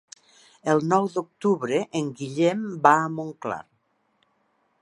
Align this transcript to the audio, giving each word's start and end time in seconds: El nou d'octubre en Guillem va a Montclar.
El 0.71 0.79
nou 0.93 1.09
d'octubre 1.17 1.83
en 2.01 2.09
Guillem 2.21 2.67
va 2.89 2.97
a 3.05 3.15
Montclar. 3.19 3.63